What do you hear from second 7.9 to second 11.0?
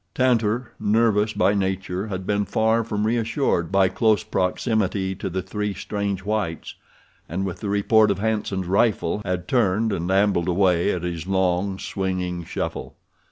of Hanson's rifle had turned and ambled away